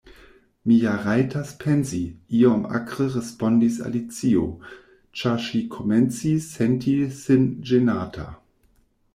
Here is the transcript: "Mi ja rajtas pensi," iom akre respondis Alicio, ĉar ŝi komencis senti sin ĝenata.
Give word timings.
"Mi 0.69 0.77
ja 0.83 0.93
rajtas 1.07 1.49
pensi," 1.63 1.99
iom 2.39 2.63
akre 2.79 3.07
respondis 3.17 3.77
Alicio, 3.89 4.47
ĉar 5.21 5.39
ŝi 5.49 5.63
komencis 5.77 6.51
senti 6.57 6.95
sin 7.21 7.49
ĝenata. 7.73 8.27